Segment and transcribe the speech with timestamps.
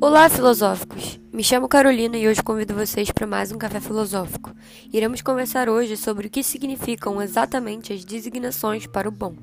[0.00, 1.20] Olá, filosóficos!
[1.32, 4.54] Me chamo Carolina e hoje convido vocês para mais um Café Filosófico.
[4.92, 9.36] Iremos conversar hoje sobre o que significam exatamente as designações para o bom.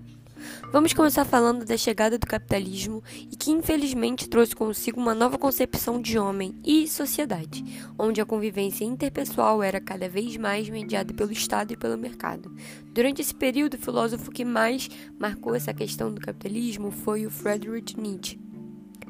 [0.72, 6.02] Vamos começar falando da chegada do capitalismo e que infelizmente trouxe consigo uma nova concepção
[6.02, 7.64] de homem e sociedade,
[7.98, 12.56] onde a convivência interpessoal era cada vez mais mediada pelo Estado e pelo mercado.
[12.94, 18.00] Durante esse período, o filósofo que mais marcou essa questão do capitalismo foi o Friedrich
[18.00, 18.40] Nietzsche.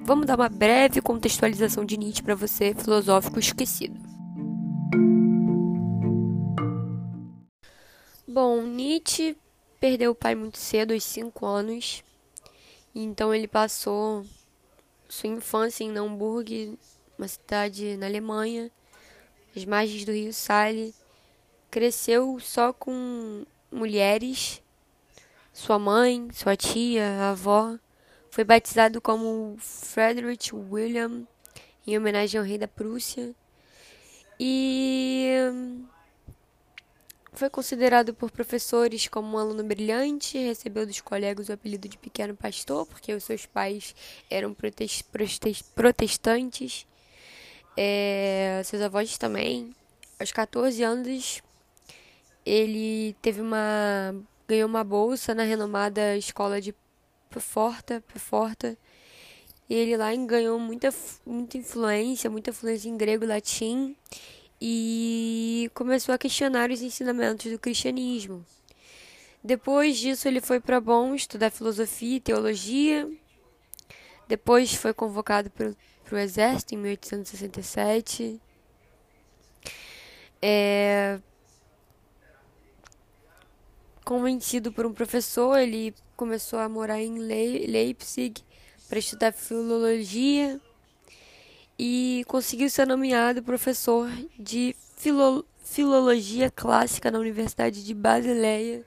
[0.03, 3.99] Vamos dar uma breve contextualização de Nietzsche para você, filosófico esquecido.
[8.27, 9.35] Bom, Nietzsche
[9.81, 12.03] perdeu o pai muito cedo, aos 5 anos.
[12.93, 14.23] Então ele passou
[15.09, 16.77] sua infância em Naumburg,
[17.17, 18.71] uma cidade na Alemanha,
[19.55, 20.93] às margens do rio Saale.
[21.71, 24.61] Cresceu só com mulheres,
[25.51, 27.75] sua mãe, sua tia, a avó.
[28.29, 31.27] Foi batizado como Frederick William,
[31.87, 33.33] em homenagem ao rei da Prússia.
[34.39, 35.27] E
[37.33, 42.35] foi considerado por professores como um aluno brilhante, recebeu dos colegas o apelido de pequeno
[42.35, 43.95] pastor, porque os seus pais
[44.29, 44.55] eram
[45.75, 46.85] protestantes,
[47.77, 49.73] é, seus avós também.
[50.19, 51.41] Aos 14 anos,
[52.45, 54.13] ele teve uma
[54.47, 56.75] ganhou uma bolsa na renomada escola de
[57.29, 58.77] Peforta, Peforta.
[59.69, 60.93] E ele lá ganhou muita,
[61.25, 63.95] muita influência, muita influência em grego e latim
[64.61, 68.45] e começou a questionar os ensinamentos do cristianismo.
[69.43, 73.09] Depois disso, ele foi para Bonn estudar filosofia e teologia.
[74.27, 75.73] Depois foi convocado para
[76.11, 78.39] o exército em 1867.
[80.39, 81.19] É...
[84.05, 88.43] Convencido por um professor, ele começou a morar em Leipzig
[88.87, 90.61] para estudar filologia
[91.83, 94.07] e conseguiu ser nomeado professor
[94.37, 98.85] de filo filologia clássica na Universidade de Basileia.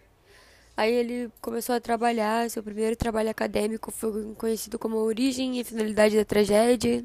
[0.77, 6.16] Aí ele começou a trabalhar, seu primeiro trabalho acadêmico foi conhecido como Origem e Finalidade
[6.16, 7.04] da Tragédia.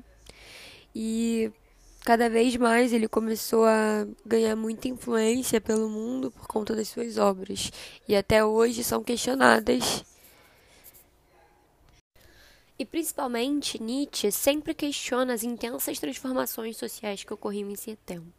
[0.93, 1.51] E
[2.05, 7.17] cada vez mais ele começou a ganhar muita influência pelo mundo por conta das suas
[7.17, 7.71] obras.
[8.07, 10.05] E até hoje são questionadas
[12.79, 18.31] e principalmente, Nietzsche sempre questiona as intensas transformações sociais que ocorriam em seu tempo.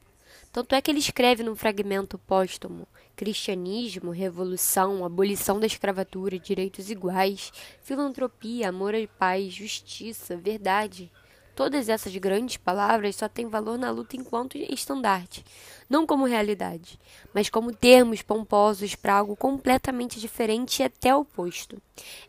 [0.51, 7.53] Tanto é que ele escreve num fragmento póstumo: cristianismo, revolução, abolição da escravatura, direitos iguais,
[7.83, 11.12] filantropia, amor e paz, justiça, verdade.
[11.60, 15.44] Todas essas grandes palavras só têm valor na luta enquanto estandarte,
[15.91, 16.98] não como realidade,
[17.34, 21.76] mas como termos pomposos para algo completamente diferente e até oposto.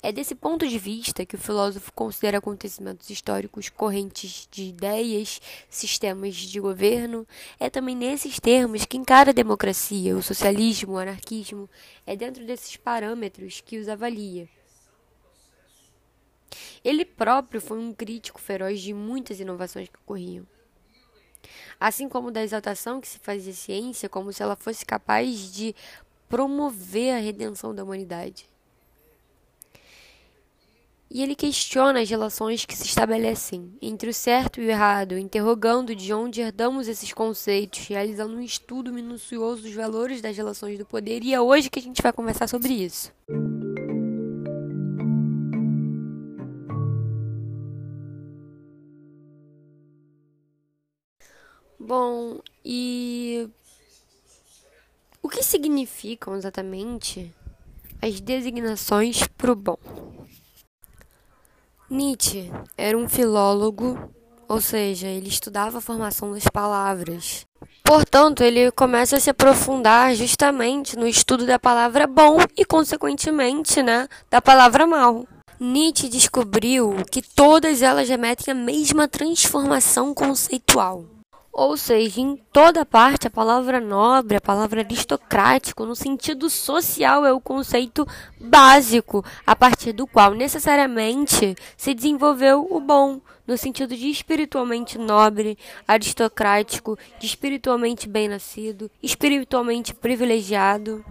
[0.03, 6.36] É desse ponto de vista que o filósofo considera acontecimentos históricos correntes de ideias, sistemas
[6.36, 7.25] de governo.
[7.58, 11.69] É também nesses termos que encara a democracia, o socialismo, o anarquismo.
[12.06, 14.50] É dentro desses parâmetros que os avalia.
[16.84, 20.45] Ele próprio foi um crítico feroz de muitas inovações que ocorriam.
[21.79, 25.75] Assim como da exaltação que se fazia ciência como se ela fosse capaz de
[26.29, 28.45] promover a redenção da humanidade.
[31.13, 35.94] E ele questiona as relações que se estabelecem entre o certo e o errado, interrogando
[35.94, 41.22] de onde herdamos esses conceitos, realizando um estudo minucioso dos valores das relações do poder,
[41.22, 43.12] e é hoje que a gente vai conversar sobre isso.
[55.51, 57.31] Significam exatamente
[58.01, 59.78] as designações para o bom?
[61.89, 64.00] Nietzsche era um filólogo,
[64.47, 67.45] ou seja, ele estudava a formação das palavras.
[67.84, 74.07] Portanto, ele começa a se aprofundar justamente no estudo da palavra bom e, consequentemente, né,
[74.29, 75.28] da palavra mal.
[75.59, 81.06] Nietzsche descobriu que todas elas remetem à mesma transformação conceitual.
[81.53, 87.33] Ou seja, em toda parte, a palavra nobre, a palavra aristocrático, no sentido social, é
[87.33, 88.07] o conceito
[88.39, 95.57] básico a partir do qual necessariamente se desenvolveu o bom, no sentido de espiritualmente nobre,
[95.86, 101.04] aristocrático, de espiritualmente bem-nascido, espiritualmente privilegiado.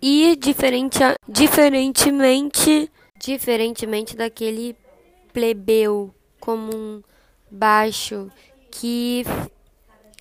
[0.00, 4.76] E diferente, diferentemente, diferentemente daquele
[5.32, 7.02] plebeu comum,
[7.50, 8.30] baixo,
[8.70, 9.24] que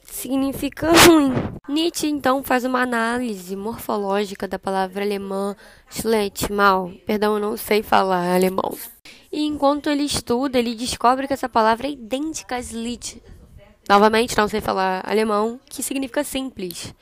[0.03, 1.31] significa ruim.
[1.67, 5.55] Nietzsche então faz uma análise morfológica da palavra alemã
[5.89, 6.91] schlecht, mal.
[7.05, 8.77] Perdão, eu não sei falar alemão.
[9.31, 13.21] E enquanto ele estuda, ele descobre que essa palavra é idêntica a schlicht.
[13.87, 16.93] Novamente, não sei falar alemão, que significa simples.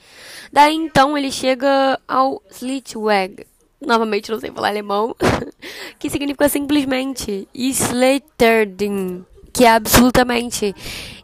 [0.54, 3.46] Daí então ele chega ao Schlichtweg.
[3.80, 5.14] Novamente, não sei falar alemão,
[6.00, 7.46] que significa simplesmente.
[7.54, 9.26] Schlechterding,
[9.58, 10.76] que é absolutamente.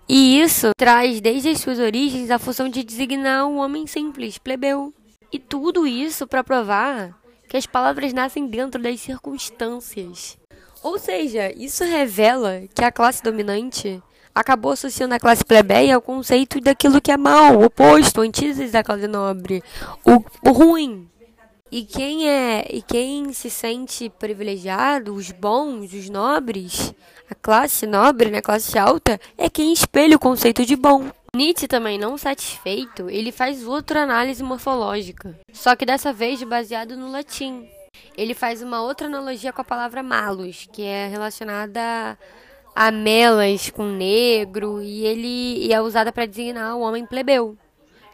[0.09, 4.91] E isso traz desde as suas origens a função de designar um homem simples, plebeu.
[5.31, 7.15] E tudo isso para provar
[7.47, 10.35] que as palavras nascem dentro das circunstâncias.
[10.81, 14.01] Ou seja, isso revela que a classe dominante
[14.33, 19.07] acabou associando a classe plebeia ao conceito daquilo que é mal, oposto, antítese da classe
[19.07, 19.63] nobre,
[20.03, 21.07] o, o ruim.
[21.73, 26.93] E quem é e quem se sente privilegiado, os bons, os nobres,
[27.27, 31.09] a classe nobre, né, a classe alta, é quem espelha o conceito de bom.
[31.35, 37.09] Nietzsche também não satisfeito, ele faz outra análise morfológica, só que dessa vez baseado no
[37.09, 37.67] latim
[38.15, 42.15] ele faz uma outra analogia com a palavra malus, que é relacionada
[42.75, 47.57] a melas com negro, e ele e é usada para designar o homem plebeu,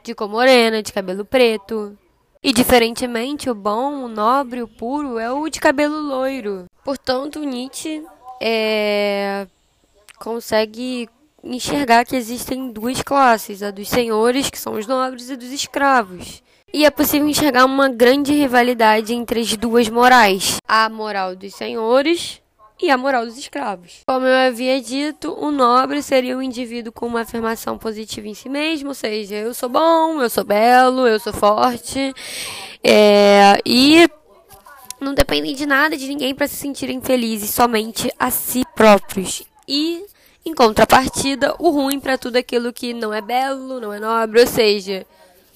[0.02, 1.98] de cor morena, de cabelo preto.
[2.42, 6.66] E diferentemente, o bom, o nobre, o puro é o de cabelo loiro.
[6.86, 8.02] Portanto, Nietzsche
[8.42, 9.46] é,
[10.18, 11.10] consegue
[11.44, 16.42] enxergar que existem duas classes, a dos senhores, que são os nobres, e dos escravos.
[16.74, 22.42] E é possível enxergar uma grande rivalidade entre as duas morais: a moral dos senhores
[22.82, 24.04] e a moral dos escravos.
[24.08, 28.48] Como eu havia dito, o nobre seria o indivíduo com uma afirmação positiva em si
[28.48, 32.14] mesmo, ou seja, eu sou bom, eu sou belo, eu sou forte,
[32.84, 34.10] é, e
[35.00, 39.44] não dependem de nada de ninguém para se sentirem felizes, somente a si próprios.
[39.68, 40.06] E
[40.46, 44.48] em contrapartida, o ruim para tudo aquilo que não é belo, não é nobre, ou
[44.48, 45.06] seja,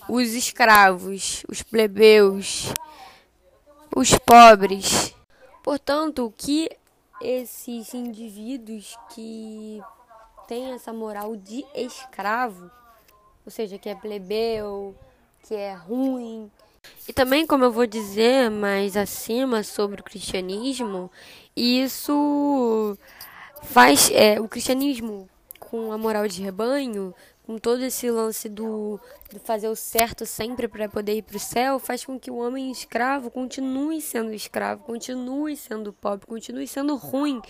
[0.08, 2.74] os escravos, os plebeus,
[3.96, 5.16] os pobres.
[5.64, 6.70] Portanto, o que
[7.24, 9.82] esses indivíduos que
[10.48, 12.70] têm essa moral de escravo,
[13.46, 14.96] ou seja, que é plebeu,
[15.44, 16.52] que é ruim,
[17.08, 21.12] e também, como eu vou dizer mais acima sobre o cristianismo,
[21.56, 22.98] isso
[23.64, 25.30] faz é, o cristianismo
[25.74, 29.00] com a moral de rebanho com todo esse lance do,
[29.32, 32.38] do fazer o certo sempre para poder ir para o céu, faz com que o
[32.38, 37.42] homem escravo continue sendo escravo, continue sendo pobre, continue sendo ruim,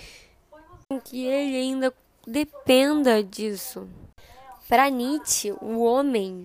[0.88, 1.94] com que ele ainda
[2.26, 3.90] dependa disso.
[4.70, 6.44] Para Nietzsche, o homem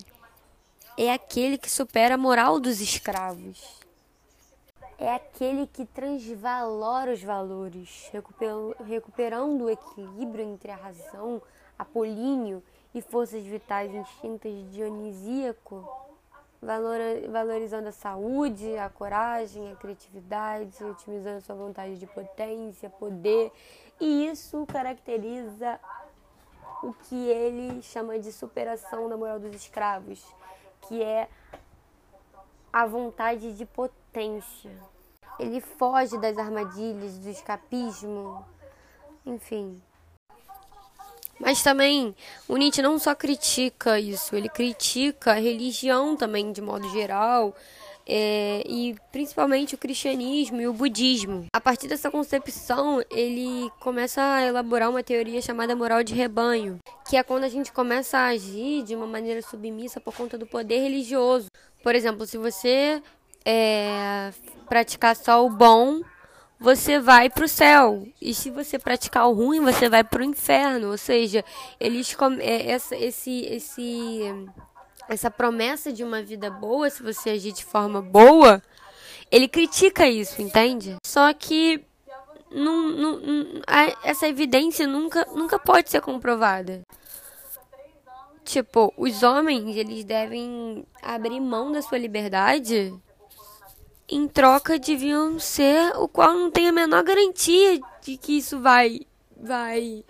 [0.97, 3.79] é aquele que supera a moral dos escravos.
[4.99, 8.11] É aquele que transvalora os valores,
[8.85, 11.41] recuperando o equilíbrio entre a razão,
[11.79, 12.63] apolíneo
[12.95, 15.89] e forças vitais instintas dionisíaco,
[17.31, 23.53] valorizando a saúde, a coragem, a criatividade, otimizando sua vontade de potência, poder,
[24.01, 25.79] e isso caracteriza
[26.83, 30.25] o que ele chama de superação da moral dos escravos,
[30.83, 31.29] que é
[32.73, 34.71] a vontade de potência.
[35.39, 38.45] Ele foge das armadilhas, do escapismo,
[39.25, 39.81] enfim.
[41.49, 42.15] Mas também
[42.47, 47.57] o Nietzsche não só critica isso, ele critica a religião também de modo geral.
[48.07, 51.47] É, e principalmente o cristianismo e o budismo.
[51.51, 57.17] A partir dessa concepção, ele começa a elaborar uma teoria chamada moral de rebanho, que
[57.17, 60.81] é quando a gente começa a agir de uma maneira submissa por conta do poder
[60.81, 61.47] religioso.
[61.83, 63.03] Por exemplo, se você
[63.43, 64.35] é,
[64.69, 66.03] praticar só o bom
[66.59, 68.07] você vai para o céu.
[68.21, 70.91] E se você praticar o ruim, você vai para o inferno.
[70.91, 71.45] Ou seja,
[71.79, 74.21] eles é, essa, esse, esse,
[75.09, 78.63] essa promessa de uma vida boa, se você agir de forma boa,
[79.31, 80.97] ele critica isso, entende?
[81.07, 81.85] Só que
[82.51, 83.21] não, não,
[84.03, 86.83] essa evidência nunca, nunca pode ser comprovada.
[88.45, 92.99] Tipo, os homens, eles devem abrir mão da sua liberdade
[94.09, 99.01] em troca deviam ser o qual não tem a menor garantia de que isso vai
[99.37, 100.05] vai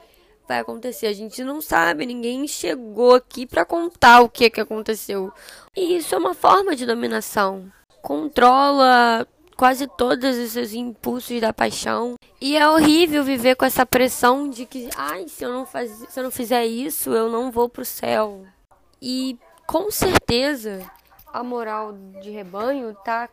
[0.46, 1.06] vai acontecer.
[1.06, 5.32] A gente não sabe, ninguém chegou aqui para contar o que que aconteceu.
[5.76, 7.70] E isso é uma forma de dominação.
[8.00, 9.26] Controla
[9.56, 12.14] quase todos esses impulsos da paixão.
[12.40, 16.18] E é horrível viver com essa pressão de que, ai, se eu não faz, se
[16.18, 18.46] eu não fizer isso, eu não vou pro céu.
[19.02, 19.36] E
[19.66, 20.88] com certeza
[21.32, 23.28] a moral de rebanho tá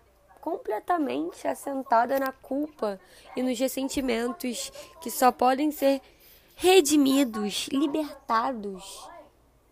[0.46, 3.00] completamente assentada na culpa
[3.36, 4.72] e nos ressentimentos
[5.02, 6.00] que só podem ser
[6.56, 9.10] redimidos, libertados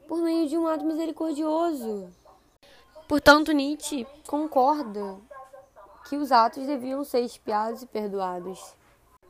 [0.08, 2.10] por meio de um ato misericordioso.
[3.08, 5.18] Portanto, Nietzsche concorda
[6.10, 8.76] que os atos deviam ser espiados e perdoados,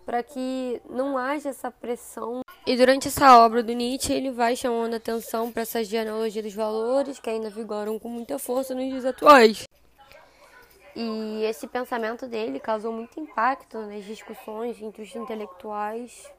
[0.06, 2.40] para que não haja essa pressão.
[2.66, 7.20] E durante essa obra do Nietzsche, ele vai chamando atenção para essa genealogia dos valores
[7.20, 9.68] que ainda vigoram com muita força nos dias atuais.
[10.96, 16.32] E esse pensamento dele causou muito impacto nas discussões entre os intelectuais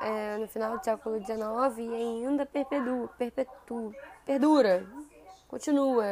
[0.00, 3.92] é, no final do século XIX e ainda perpetua, perpetua,
[4.24, 4.86] perdura,
[5.46, 6.04] continua.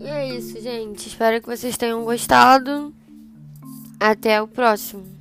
[0.00, 1.08] E é isso, gente.
[1.08, 2.94] Espero que vocês tenham gostado.
[3.98, 5.15] Até o próximo.